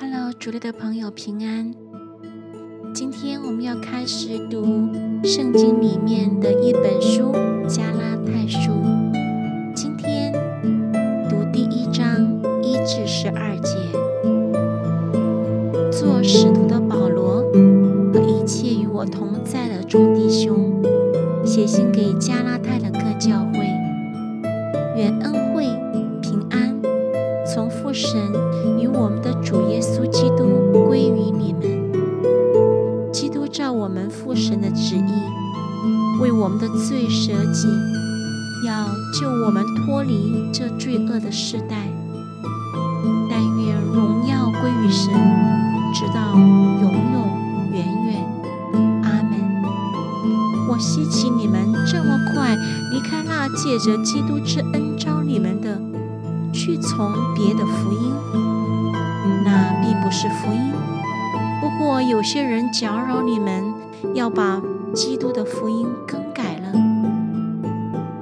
[0.00, 1.74] Hello，主内的朋友平安。
[2.94, 4.62] 今天我们要开始读
[5.24, 7.32] 圣经里面的一本书
[7.66, 8.70] 《加拉太书》。
[9.74, 10.32] 今天
[11.28, 13.74] 读第一章一至十二节。
[15.90, 17.42] 做使徒的保罗
[18.12, 20.80] 和一切与我同在的众弟兄，
[21.44, 23.58] 写信给加拉太的各教会，
[24.96, 25.64] 愿恩惠
[26.22, 26.80] 平安
[27.44, 28.16] 从父神
[28.92, 31.62] 我们的主耶稣基督归于你们。
[33.12, 37.68] 基督照我们父神的旨意，为我们的罪舍己，
[38.66, 41.88] 要救我们脱离这罪恶的时代。
[43.30, 45.12] 但愿荣耀归于神，
[45.94, 48.24] 直到永永远远。
[49.02, 49.32] 阿门。
[50.68, 52.54] 我希奇你们这么快
[52.92, 55.80] 离开那借着基督之恩招你们的，
[56.52, 58.12] 去从别的福音，
[59.48, 60.72] 那并不是福音。
[61.58, 63.64] 不过有些人搅扰你们，
[64.12, 64.60] 要把
[64.92, 66.70] 基督的福音更改了。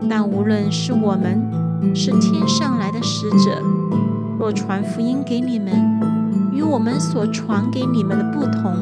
[0.08, 1.42] 但无论是我们，
[1.92, 3.60] 是天上来的使者，
[4.38, 6.00] 若传福音给你们，
[6.52, 8.72] 与我们所传给你们的不同，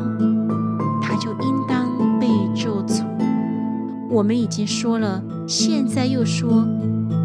[1.01, 1.89] 他就应当
[2.20, 3.05] 被咒诅。
[4.11, 6.67] 我们已经说了，现在又说：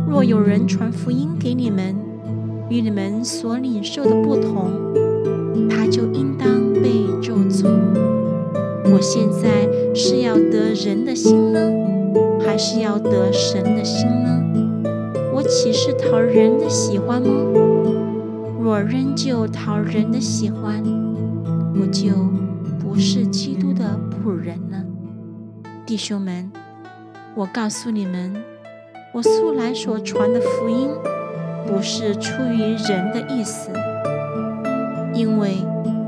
[0.07, 1.93] 若有人传福音给你们，
[2.69, 4.71] 与你们所领受的不同，
[5.89, 7.65] 就应当被咒诅。
[8.91, 11.59] 我现在是要得人的心呢，
[12.45, 14.43] 还是要得神的心呢？
[15.33, 17.29] 我岂是讨人的喜欢吗？
[18.61, 20.83] 若仍旧讨人的喜欢，
[21.79, 22.11] 我就
[22.79, 24.83] 不是基督的仆人了。
[25.85, 26.51] 弟兄们，
[27.35, 28.35] 我告诉你们，
[29.13, 30.89] 我素来所传的福音，
[31.65, 33.71] 不是出于人的意思，
[35.19, 35.57] 因为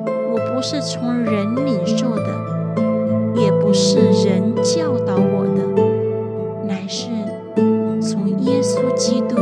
[0.05, 2.31] 我不是从人领受的
[3.35, 7.09] 也不是人教导我的乃是
[8.01, 9.35] 从耶稣基督